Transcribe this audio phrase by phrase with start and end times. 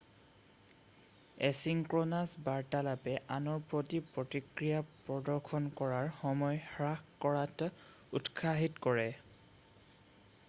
[1.49, 7.69] asynchronous বাৰ্তালাপে আনৰ প্ৰতি প্ৰতিক্ৰিয়া প্ৰদৰ্শন কৰাৰ সময় হ্ৰাস কৰাত
[8.21, 9.05] উৎসাহিত কৰে